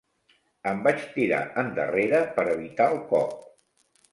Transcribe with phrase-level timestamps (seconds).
[0.69, 3.37] Em vaig tirar endarrere per evitar el cop.